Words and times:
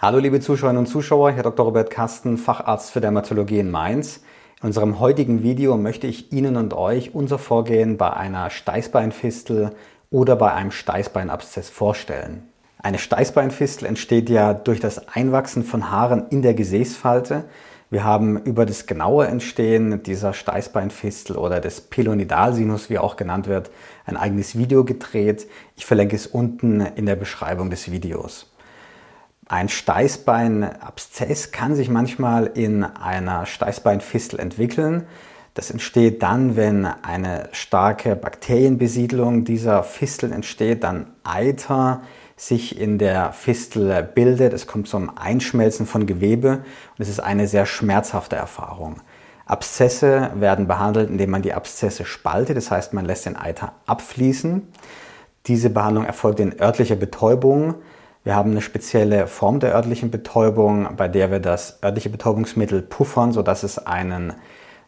Hallo 0.00 0.20
liebe 0.20 0.38
Zuschauerinnen 0.38 0.84
und 0.84 0.86
Zuschauer, 0.86 1.32
Herr 1.32 1.42
Dr. 1.42 1.66
Robert 1.66 1.90
Kasten, 1.90 2.38
Facharzt 2.38 2.92
für 2.92 3.00
Dermatologie 3.00 3.58
in 3.58 3.68
Mainz. 3.68 4.20
In 4.60 4.68
unserem 4.68 5.00
heutigen 5.00 5.42
Video 5.42 5.76
möchte 5.76 6.06
ich 6.06 6.30
Ihnen 6.32 6.54
und 6.54 6.72
euch 6.72 7.16
unser 7.16 7.36
Vorgehen 7.36 7.96
bei 7.96 8.12
einer 8.12 8.48
Steißbeinfistel 8.48 9.72
oder 10.10 10.36
bei 10.36 10.52
einem 10.52 10.70
Steißbeinabszess 10.70 11.68
vorstellen. 11.68 12.44
Eine 12.78 13.00
Steißbeinfistel 13.00 13.88
entsteht 13.88 14.30
ja 14.30 14.54
durch 14.54 14.78
das 14.78 15.08
Einwachsen 15.08 15.64
von 15.64 15.90
Haaren 15.90 16.28
in 16.30 16.42
der 16.42 16.54
Gesäßfalte. 16.54 17.46
Wir 17.90 18.04
haben 18.04 18.40
über 18.44 18.66
das 18.66 18.86
genaue 18.86 19.26
Entstehen 19.26 20.04
dieser 20.04 20.32
Steißbeinfistel 20.32 21.36
oder 21.36 21.58
des 21.58 21.80
Pilonidalsinus, 21.80 22.88
wie 22.88 23.00
auch 23.00 23.16
genannt 23.16 23.48
wird, 23.48 23.72
ein 24.06 24.16
eigenes 24.16 24.56
Video 24.56 24.84
gedreht. 24.84 25.48
Ich 25.74 25.86
verlinke 25.86 26.14
es 26.14 26.28
unten 26.28 26.82
in 26.82 27.04
der 27.04 27.16
Beschreibung 27.16 27.68
des 27.68 27.90
Videos. 27.90 28.46
Ein 29.48 29.70
Steißbeinabszess 29.70 31.52
kann 31.52 31.74
sich 31.74 31.88
manchmal 31.88 32.46
in 32.46 32.84
einer 32.84 33.46
Steißbeinfistel 33.46 34.38
entwickeln. 34.38 35.06
Das 35.54 35.70
entsteht 35.70 36.22
dann, 36.22 36.54
wenn 36.54 36.84
eine 36.84 37.48
starke 37.52 38.14
Bakterienbesiedlung 38.14 39.44
dieser 39.44 39.82
Fistel 39.84 40.32
entsteht, 40.32 40.84
dann 40.84 41.06
Eiter 41.24 42.02
sich 42.36 42.78
in 42.78 42.98
der 42.98 43.32
Fistel 43.32 44.02
bildet. 44.02 44.52
Es 44.52 44.66
kommt 44.66 44.86
zum 44.86 45.16
Einschmelzen 45.16 45.86
von 45.86 46.06
Gewebe 46.06 46.58
und 46.58 47.00
es 47.00 47.08
ist 47.08 47.20
eine 47.20 47.48
sehr 47.48 47.64
schmerzhafte 47.64 48.36
Erfahrung. 48.36 49.00
Abszesse 49.46 50.30
werden 50.34 50.68
behandelt, 50.68 51.08
indem 51.08 51.30
man 51.30 51.40
die 51.40 51.54
Abszesse 51.54 52.04
spaltet, 52.04 52.58
das 52.58 52.70
heißt 52.70 52.92
man 52.92 53.06
lässt 53.06 53.24
den 53.24 53.36
Eiter 53.36 53.72
abfließen. 53.86 54.68
Diese 55.46 55.70
Behandlung 55.70 56.04
erfolgt 56.04 56.38
in 56.38 56.60
örtlicher 56.60 56.96
Betäubung. 56.96 57.76
Wir 58.24 58.34
haben 58.34 58.50
eine 58.50 58.60
spezielle 58.60 59.26
Form 59.26 59.60
der 59.60 59.74
örtlichen 59.74 60.10
Betäubung, 60.10 60.88
bei 60.96 61.08
der 61.08 61.30
wir 61.30 61.40
das 61.40 61.82
örtliche 61.82 62.10
Betäubungsmittel 62.10 62.82
puffern, 62.82 63.32
sodass 63.32 63.62
es 63.62 63.78
einen 63.78 64.34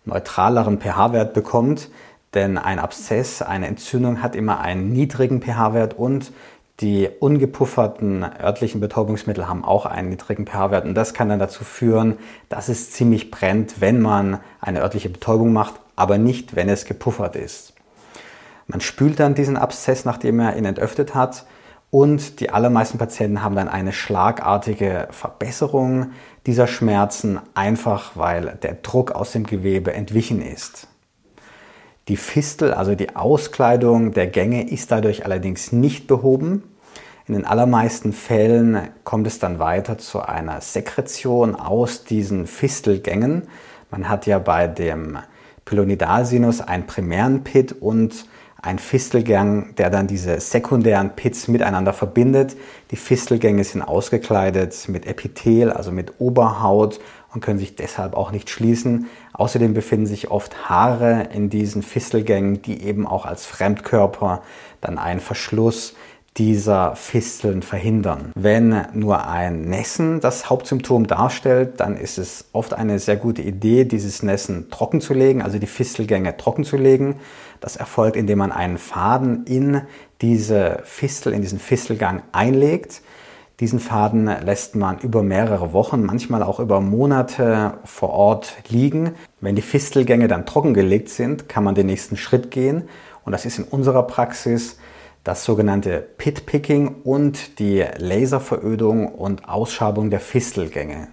neutraleren 0.04 0.80
pH-Wert 0.80 1.32
bekommt. 1.32 1.90
Denn 2.34 2.58
ein 2.58 2.78
Abszess, 2.78 3.42
eine 3.42 3.66
Entzündung 3.66 4.22
hat 4.22 4.36
immer 4.36 4.60
einen 4.60 4.90
niedrigen 4.90 5.42
pH-Wert 5.42 5.94
und 5.94 6.32
die 6.80 7.08
ungepufferten 7.08 8.24
örtlichen 8.24 8.80
Betäubungsmittel 8.80 9.48
haben 9.48 9.64
auch 9.64 9.84
einen 9.84 10.08
niedrigen 10.08 10.46
pH-Wert 10.46 10.86
und 10.86 10.94
das 10.94 11.12
kann 11.12 11.28
dann 11.28 11.38
dazu 11.38 11.62
führen, 11.62 12.16
dass 12.48 12.68
es 12.68 12.90
ziemlich 12.90 13.30
brennt, 13.30 13.80
wenn 13.80 14.00
man 14.00 14.40
eine 14.60 14.80
örtliche 14.80 15.10
Betäubung 15.10 15.52
macht, 15.52 15.74
aber 15.94 16.16
nicht, 16.16 16.56
wenn 16.56 16.68
es 16.68 16.86
gepuffert 16.86 17.36
ist. 17.36 17.74
Man 18.66 18.80
spült 18.80 19.20
dann 19.20 19.34
diesen 19.34 19.56
Abszess, 19.56 20.04
nachdem 20.04 20.40
er 20.40 20.56
ihn 20.56 20.64
entöffnet 20.64 21.14
hat 21.14 21.44
und 21.90 22.40
die 22.40 22.50
allermeisten 22.50 22.98
Patienten 22.98 23.42
haben 23.42 23.56
dann 23.56 23.68
eine 23.68 23.92
schlagartige 23.92 25.08
Verbesserung 25.10 26.12
dieser 26.46 26.66
Schmerzen, 26.66 27.40
einfach 27.54 28.12
weil 28.14 28.58
der 28.62 28.74
Druck 28.74 29.12
aus 29.12 29.32
dem 29.32 29.44
Gewebe 29.44 29.92
entwichen 29.92 30.40
ist. 30.40 30.86
Die 32.08 32.16
Fistel, 32.16 32.72
also 32.72 32.94
die 32.94 33.14
Auskleidung 33.16 34.12
der 34.12 34.26
Gänge, 34.26 34.68
ist 34.68 34.90
dadurch 34.90 35.24
allerdings 35.24 35.72
nicht 35.72 36.06
behoben. 36.06 36.62
In 37.26 37.34
den 37.34 37.44
allermeisten 37.44 38.12
Fällen 38.12 38.88
kommt 39.04 39.26
es 39.26 39.38
dann 39.38 39.58
weiter 39.58 39.98
zu 39.98 40.20
einer 40.20 40.60
Sekretion 40.60 41.54
aus 41.54 42.04
diesen 42.04 42.46
Fistelgängen. 42.46 43.48
Man 43.90 44.08
hat 44.08 44.26
ja 44.26 44.38
bei 44.38 44.66
dem 44.66 45.18
Pylonidalsinus 45.64 46.60
einen 46.60 46.86
primären 46.86 47.44
Pit 47.44 47.72
und 47.72 48.26
ein 48.62 48.78
Fistelgang, 48.78 49.74
der 49.76 49.90
dann 49.90 50.06
diese 50.06 50.38
sekundären 50.40 51.10
Pits 51.16 51.48
miteinander 51.48 51.92
verbindet. 51.92 52.56
Die 52.90 52.96
Fistelgänge 52.96 53.64
sind 53.64 53.82
ausgekleidet 53.82 54.88
mit 54.88 55.06
Epithel, 55.06 55.72
also 55.72 55.90
mit 55.90 56.20
Oberhaut 56.20 57.00
und 57.32 57.40
können 57.40 57.58
sich 57.58 57.76
deshalb 57.76 58.14
auch 58.14 58.32
nicht 58.32 58.50
schließen. 58.50 59.06
Außerdem 59.32 59.72
befinden 59.72 60.06
sich 60.06 60.30
oft 60.30 60.68
Haare 60.68 61.28
in 61.32 61.48
diesen 61.48 61.82
Fistelgängen, 61.82 62.60
die 62.62 62.82
eben 62.82 63.06
auch 63.06 63.24
als 63.24 63.46
Fremdkörper 63.46 64.42
dann 64.80 64.98
einen 64.98 65.20
Verschluss 65.20 65.94
dieser 66.36 66.94
Fisteln 66.94 67.62
verhindern. 67.62 68.32
Wenn 68.34 68.86
nur 68.94 69.26
ein 69.26 69.62
Nässen 69.62 70.20
das 70.20 70.48
Hauptsymptom 70.48 71.06
darstellt, 71.06 71.80
dann 71.80 71.96
ist 71.96 72.18
es 72.18 72.46
oft 72.52 72.72
eine 72.72 72.98
sehr 72.98 73.16
gute 73.16 73.42
Idee, 73.42 73.84
dieses 73.84 74.22
Nässen 74.22 74.70
trocken 74.70 75.00
zu 75.00 75.12
legen, 75.12 75.42
also 75.42 75.58
die 75.58 75.66
Fistelgänge 75.66 76.36
trocken 76.36 76.64
zu 76.64 76.76
legen. 76.76 77.16
Das 77.60 77.76
erfolgt, 77.76 78.16
indem 78.16 78.38
man 78.38 78.52
einen 78.52 78.78
Faden 78.78 79.44
in 79.44 79.82
diese 80.22 80.80
Fistel, 80.84 81.32
in 81.32 81.42
diesen 81.42 81.58
Fistelgang 81.58 82.22
einlegt. 82.32 83.02
Diesen 83.58 83.80
Faden 83.80 84.24
lässt 84.24 84.74
man 84.76 84.98
über 85.00 85.22
mehrere 85.22 85.74
Wochen, 85.74 86.02
manchmal 86.02 86.42
auch 86.42 86.60
über 86.60 86.80
Monate 86.80 87.74
vor 87.84 88.10
Ort 88.10 88.54
liegen. 88.68 89.14
Wenn 89.40 89.56
die 89.56 89.62
Fistelgänge 89.62 90.28
dann 90.28 90.46
trockengelegt 90.46 91.10
sind, 91.10 91.48
kann 91.48 91.64
man 91.64 91.74
den 91.74 91.86
nächsten 91.86 92.16
Schritt 92.16 92.50
gehen. 92.50 92.88
Und 93.24 93.32
das 93.32 93.44
ist 93.44 93.58
in 93.58 93.64
unserer 93.64 94.04
Praxis 94.04 94.78
das 95.24 95.44
sogenannte 95.44 96.06
Pit-Picking 96.16 97.02
und 97.04 97.58
die 97.58 97.84
Laserverödung 97.98 99.08
und 99.08 99.48
Ausschabung 99.48 100.10
der 100.10 100.20
Fistelgänge. 100.20 101.08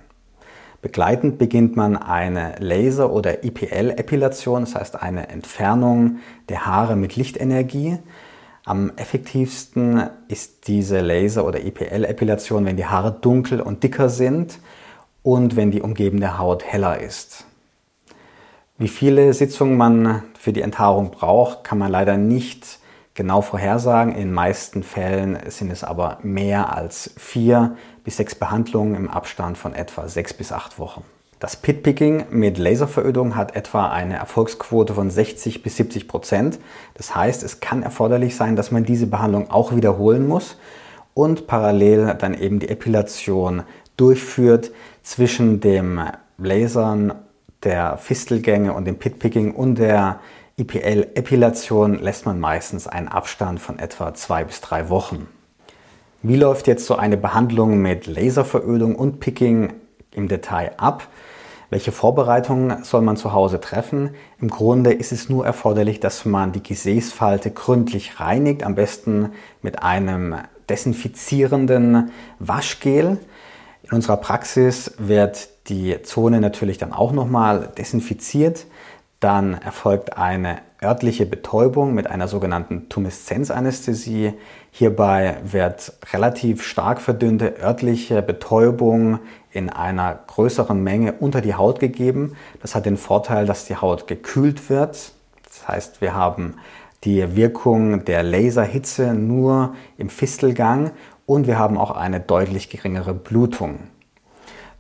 Begleitend 0.82 1.38
beginnt 1.38 1.76
man 1.76 1.98
eine 1.98 2.56
Laser- 2.60 3.12
oder 3.12 3.44
IPL-Epilation, 3.44 4.62
das 4.62 4.76
heißt 4.76 5.02
eine 5.02 5.28
Entfernung 5.30 6.20
der 6.50 6.66
Haare 6.66 6.96
mit 6.96 7.16
Lichtenergie. 7.16 7.98
Am 8.64 8.92
effektivsten 8.96 10.10
ist 10.28 10.68
diese 10.68 11.00
Laser- 11.02 11.46
oder 11.46 11.64
IPL-Epilation, 11.64 12.66
wenn 12.66 12.78
die 12.78 12.86
Haare 12.86 13.12
dunkel 13.12 13.60
und 13.60 13.84
dicker 13.84 14.08
sind 14.08 14.60
und 15.24 15.56
wenn 15.56 15.72
die 15.72 15.82
umgebende 15.82 16.38
Haut 16.38 16.64
heller 16.64 17.00
ist. 17.02 17.46
Wie 18.78 18.88
viele 18.88 19.34
Sitzungen 19.34 19.76
man 19.76 20.24
für 20.40 20.54
die 20.54 20.62
Enthaarung 20.62 21.10
braucht, 21.12 21.64
kann 21.64 21.80
man 21.80 21.92
leider 21.92 22.16
nicht 22.16 22.80
genau 23.18 23.42
vorhersagen. 23.42 24.14
In 24.14 24.20
den 24.20 24.34
meisten 24.34 24.84
Fällen 24.84 25.38
sind 25.48 25.72
es 25.72 25.84
aber 25.84 26.20
mehr 26.24 26.74
als 26.74 27.14
vier 27.18 27.76
bis 28.06 28.16
sechs 28.16 28.36
Behandlungen 28.36 28.96
im 28.96 29.10
Abstand 29.10 29.58
von 29.58 29.74
etwa 29.74 30.08
sechs 30.08 30.34
bis 30.34 30.54
acht 30.54 30.80
Wochen. 30.80 31.04
Das 31.40 31.56
Pitpicking 31.56 32.26
mit 32.32 32.58
Laserverödung 32.58 33.36
hat 33.36 33.56
etwa 33.56 33.90
eine 33.90 34.16
Erfolgsquote 34.16 34.94
von 34.94 35.12
60 35.12 35.62
bis 35.62 35.76
70 35.76 36.08
Prozent. 36.08 36.58
Das 36.96 37.16
heißt, 37.16 37.44
es 37.44 37.60
kann 37.60 37.84
erforderlich 37.84 38.36
sein, 38.36 38.56
dass 38.56 38.72
man 38.72 38.86
diese 38.86 39.06
Behandlung 39.06 39.52
auch 39.52 39.76
wiederholen 39.76 40.28
muss 40.28 40.58
und 41.14 41.46
parallel 41.46 42.16
dann 42.20 42.34
eben 42.34 42.60
die 42.60 42.70
Epilation 42.70 43.64
durchführt 43.98 44.72
zwischen 45.04 45.60
dem 45.60 46.02
Lasern 46.38 47.14
der 47.64 47.98
Fistelgänge 47.98 48.74
und 48.74 48.86
dem 48.86 48.98
Pitpicking 48.98 49.54
und 49.54 49.76
der 49.76 50.20
IPL-Epilation 50.60 52.00
lässt 52.00 52.26
man 52.26 52.40
meistens 52.40 52.88
einen 52.88 53.08
Abstand 53.08 53.60
von 53.60 53.78
etwa 53.78 54.16
zwei 54.16 54.44
bis 54.44 54.60
drei 54.60 54.90
Wochen. 54.90 55.28
Wie 56.24 56.36
läuft 56.36 56.66
jetzt 56.66 56.88
so 56.88 56.96
eine 56.96 57.16
Behandlung 57.16 57.78
mit 57.78 58.08
Laserverödung 58.08 58.96
und 58.96 59.20
Picking 59.20 59.74
im 60.10 60.28
Detail 60.28 60.72
ab? 60.78 61.10
Welche 61.70 61.92
Vorbereitungen 61.92 62.84
soll 62.84 63.02
man 63.02 63.18
zu 63.18 63.34
Hause 63.34 63.62
treffen? 63.62 64.16
Im 64.42 64.48
Grunde 64.48 64.94
ist 64.94 65.12
es 65.12 65.30
nur 65.30 65.46
erforderlich, 65.46 66.00
dass 66.00 66.26
man 66.26 66.54
die 66.54 66.64
Gesäßfalte 66.64 67.52
gründlich 67.52 68.20
reinigt, 68.20 68.64
am 68.64 68.74
besten 68.74 69.34
mit 69.62 69.84
einem 69.84 70.38
desinfizierenden 70.70 72.10
Waschgel. 72.40 73.20
In 73.84 73.92
unserer 73.92 74.18
Praxis 74.18 74.96
wird 74.98 75.50
die 75.70 76.02
Zone 76.02 76.42
natürlich 76.42 76.80
dann 76.80 76.94
auch 76.94 77.12
nochmal 77.12 77.72
desinfiziert. 77.78 78.66
Dann 79.20 79.56
erfolgt 79.56 80.18
eine 80.18 80.60
örtliche 80.84 81.26
Betäubung 81.26 81.96
mit 81.96 82.08
einer 82.08 82.28
sogenannten 82.28 82.88
Tumeszenzanästhesie. 82.88 84.34
Hierbei 84.70 85.38
wird 85.44 85.94
relativ 86.14 86.64
stark 86.64 87.02
verdünnte 87.02 87.56
örtliche 87.60 88.22
Betäubung 88.22 89.20
in 89.52 89.72
einer 89.72 90.20
größeren 90.28 90.82
Menge 90.82 91.14
unter 91.14 91.42
die 91.42 91.56
Haut 91.56 91.80
gegeben. 91.80 92.36
Das 92.62 92.76
hat 92.76 92.86
den 92.86 92.98
Vorteil, 92.98 93.48
dass 93.48 93.66
die 93.66 93.78
Haut 93.78 94.06
gekühlt 94.08 94.70
wird. 94.70 95.14
Das 95.46 95.68
heißt, 95.68 96.02
wir 96.02 96.14
haben 96.14 96.56
die 97.04 97.36
Wirkung 97.36 98.06
der 98.06 98.22
Laserhitze 98.22 99.14
nur 99.14 99.74
im 99.98 100.10
Fistelgang 100.10 100.92
und 101.26 101.48
wir 101.48 101.58
haben 101.58 101.78
auch 101.78 101.92
eine 101.92 102.20
deutlich 102.20 102.70
geringere 102.70 103.16
Blutung. 103.16 103.80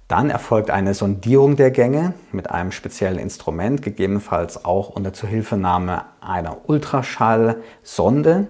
Dann 0.07 0.29
erfolgt 0.29 0.69
eine 0.69 0.93
Sondierung 0.93 1.57
der 1.57 1.71
Gänge 1.71 2.13
mit 2.31 2.49
einem 2.49 2.71
speziellen 2.71 3.19
Instrument, 3.19 3.81
gegebenenfalls 3.81 4.63
auch 4.63 4.89
unter 4.89 5.11
Zuhilfenahme 5.11 6.05
einer 6.21 6.69
Ultraschallsonde. 6.69 8.47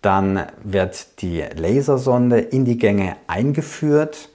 Dann 0.00 0.46
wird 0.62 1.20
die 1.22 1.44
Lasersonde 1.56 2.38
in 2.38 2.64
die 2.64 2.78
Gänge 2.78 3.16
eingeführt. 3.26 4.28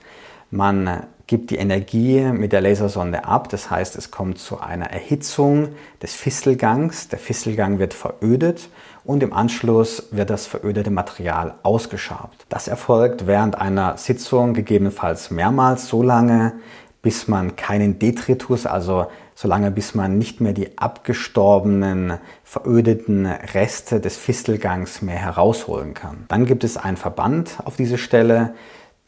Man 0.51 1.05
gibt 1.27 1.49
die 1.49 1.57
Energie 1.57 2.21
mit 2.21 2.51
der 2.51 2.61
Lasersonde 2.61 3.25
ab. 3.25 3.49
Das 3.49 3.69
heißt, 3.69 3.95
es 3.95 4.11
kommt 4.11 4.37
zu 4.37 4.59
einer 4.59 4.91
Erhitzung 4.91 5.69
des 6.01 6.13
Fistelgangs. 6.13 7.07
Der 7.07 7.19
Fistelgang 7.19 7.79
wird 7.79 7.93
verödet 7.93 8.69
und 9.03 9.23
im 9.23 9.33
Anschluss 9.33 10.07
wird 10.11 10.29
das 10.29 10.45
verödete 10.45 10.91
Material 10.91 11.55
ausgeschabt. 11.63 12.45
Das 12.49 12.67
erfolgt 12.67 13.27
während 13.27 13.55
einer 13.59 13.97
Sitzung 13.97 14.53
gegebenenfalls 14.53 15.31
mehrmals 15.31 15.87
so 15.87 16.03
lange, 16.03 16.53
bis 17.01 17.27
man 17.27 17.55
keinen 17.55 17.99
Detritus, 17.99 18.65
also 18.65 19.07
so 19.35 19.47
lange 19.47 19.69
bis 19.69 19.93
man 19.93 20.17
nicht 20.17 20.41
mehr 20.41 20.53
die 20.53 20.77
abgestorbenen, 20.77 22.19
verödeten 22.43 23.25
Reste 23.25 23.99
des 23.99 24.17
Fistelgangs 24.17 25.01
mehr 25.01 25.17
herausholen 25.17 25.93
kann. 25.93 26.25
Dann 26.29 26.45
gibt 26.45 26.63
es 26.63 26.77
einen 26.77 26.97
Verband 26.97 27.57
auf 27.65 27.75
diese 27.75 27.97
Stelle, 27.97 28.55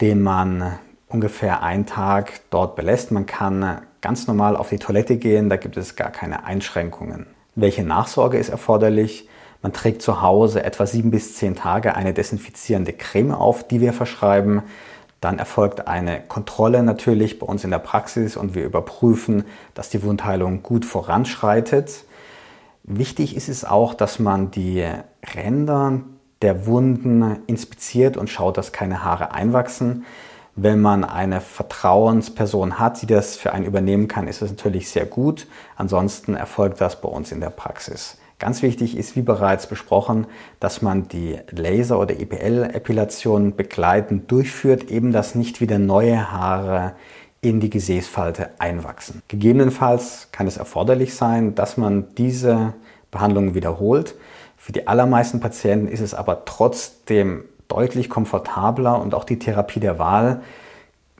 den 0.00 0.22
man 0.22 0.78
ungefähr 1.08 1.62
einen 1.62 1.86
Tag 1.86 2.40
dort 2.50 2.76
belässt. 2.76 3.10
Man 3.10 3.26
kann 3.26 3.82
ganz 4.00 4.26
normal 4.26 4.56
auf 4.56 4.68
die 4.68 4.78
Toilette 4.78 5.16
gehen, 5.16 5.48
da 5.48 5.56
gibt 5.56 5.76
es 5.76 5.96
gar 5.96 6.10
keine 6.10 6.44
Einschränkungen. 6.44 7.26
Welche 7.54 7.82
Nachsorge 7.82 8.38
ist 8.38 8.50
erforderlich? 8.50 9.28
Man 9.62 9.72
trägt 9.72 10.02
zu 10.02 10.22
Hause 10.22 10.62
etwa 10.62 10.86
sieben 10.86 11.10
bis 11.10 11.34
zehn 11.36 11.56
Tage 11.56 11.96
eine 11.96 12.14
desinfizierende 12.14 12.92
Creme 12.92 13.32
auf, 13.32 13.66
die 13.66 13.80
wir 13.80 13.92
verschreiben. 13.92 14.62
Dann 15.20 15.40
erfolgt 15.40 15.88
eine 15.88 16.20
Kontrolle 16.20 16.84
natürlich 16.84 17.40
bei 17.40 17.46
uns 17.46 17.64
in 17.64 17.72
der 17.72 17.80
Praxis 17.80 18.36
und 18.36 18.54
wir 18.54 18.64
überprüfen, 18.64 19.44
dass 19.74 19.90
die 19.90 20.04
Wundheilung 20.04 20.62
gut 20.62 20.84
voranschreitet. 20.84 22.04
Wichtig 22.84 23.36
ist 23.36 23.48
es 23.48 23.64
auch, 23.64 23.94
dass 23.94 24.20
man 24.20 24.52
die 24.52 24.86
Ränder 25.34 26.00
der 26.40 26.66
Wunden 26.66 27.40
inspiziert 27.48 28.16
und 28.16 28.30
schaut, 28.30 28.56
dass 28.56 28.70
keine 28.70 29.02
Haare 29.02 29.32
einwachsen. 29.32 30.04
Wenn 30.60 30.80
man 30.80 31.04
eine 31.04 31.40
Vertrauensperson 31.40 32.80
hat, 32.80 33.00
die 33.00 33.06
das 33.06 33.36
für 33.36 33.52
einen 33.52 33.64
übernehmen 33.64 34.08
kann, 34.08 34.26
ist 34.26 34.42
es 34.42 34.50
natürlich 34.50 34.88
sehr 34.88 35.06
gut. 35.06 35.46
Ansonsten 35.76 36.34
erfolgt 36.34 36.80
das 36.80 37.00
bei 37.00 37.08
uns 37.08 37.30
in 37.30 37.38
der 37.40 37.50
Praxis. 37.50 38.18
Ganz 38.40 38.60
wichtig 38.60 38.96
ist, 38.96 39.14
wie 39.14 39.22
bereits 39.22 39.68
besprochen, 39.68 40.26
dass 40.58 40.82
man 40.82 41.06
die 41.06 41.38
Laser- 41.52 42.00
oder 42.00 42.18
EPL-Epilation 42.18 43.54
begleitend 43.54 44.32
durchführt, 44.32 44.90
eben 44.90 45.12
dass 45.12 45.36
nicht 45.36 45.60
wieder 45.60 45.78
neue 45.78 46.32
Haare 46.32 46.94
in 47.40 47.60
die 47.60 47.70
Gesäßfalte 47.70 48.50
einwachsen. 48.58 49.22
Gegebenenfalls 49.28 50.26
kann 50.32 50.48
es 50.48 50.56
erforderlich 50.56 51.14
sein, 51.14 51.54
dass 51.54 51.76
man 51.76 52.16
diese 52.16 52.74
Behandlung 53.12 53.54
wiederholt. 53.54 54.16
Für 54.56 54.72
die 54.72 54.88
allermeisten 54.88 55.38
Patienten 55.38 55.86
ist 55.86 56.00
es 56.00 56.14
aber 56.14 56.44
trotzdem 56.46 57.44
deutlich 57.68 58.08
komfortabler 58.08 59.00
und 59.00 59.14
auch 59.14 59.24
die 59.24 59.38
Therapie 59.38 59.80
der 59.80 59.98
Wahl, 59.98 60.42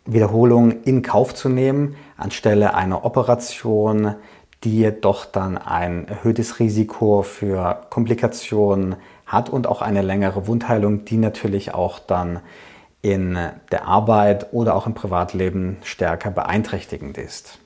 Wiederholungen 0.06 0.82
in 0.84 1.02
Kauf 1.02 1.34
zu 1.34 1.48
nehmen, 1.48 1.96
anstelle 2.16 2.74
einer 2.74 3.04
Operation, 3.04 4.14
die 4.64 4.78
jedoch 4.78 5.26
dann 5.26 5.58
ein 5.58 6.08
erhöhtes 6.08 6.58
Risiko 6.58 7.22
für 7.22 7.82
Komplikationen 7.90 8.96
hat 9.26 9.50
und 9.50 9.66
auch 9.66 9.82
eine 9.82 10.02
längere 10.02 10.46
Wundheilung, 10.46 11.04
die 11.04 11.18
natürlich 11.18 11.74
auch 11.74 11.98
dann 11.98 12.40
in 13.02 13.38
der 13.70 13.86
Arbeit 13.86 14.52
oder 14.52 14.74
auch 14.74 14.86
im 14.86 14.94
Privatleben 14.94 15.76
stärker 15.84 16.30
beeinträchtigend 16.30 17.18
ist. 17.18 17.58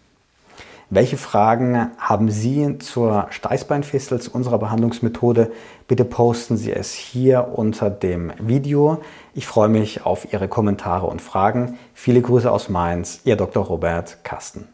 Welche 0.95 1.17
Fragen 1.17 1.91
haben 1.97 2.31
Sie 2.31 2.77
zur 2.77 3.29
Steißbeinfistel, 3.31 4.21
zu 4.21 4.31
unserer 4.31 4.59
Behandlungsmethode? 4.59 5.51
Bitte 5.89 6.05
posten 6.05 6.59
Sie 6.59 6.71
es 6.71 6.93
hier 6.93 7.49
unter 7.55 7.89
dem 7.89 8.31
Video. 8.39 9.01
Ich 9.33 9.47
freue 9.47 9.71
mich 9.71 10.05
auf 10.05 10.31
Ihre 10.35 10.49
Kommentare 10.49 11.07
und 11.07 11.23
Fragen. 11.23 11.79
Viele 11.95 12.21
Grüße 12.21 12.53
aus 12.53 12.69
Mainz, 12.69 13.23
Ihr 13.25 13.37
Dr. 13.37 13.65
Robert 13.65 14.23
Kasten. 14.23 14.67